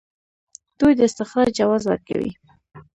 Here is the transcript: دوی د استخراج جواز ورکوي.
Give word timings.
دوی 0.79 0.93
د 0.95 0.99
استخراج 1.09 1.49
جواز 1.59 1.83
ورکوي. 1.87 2.31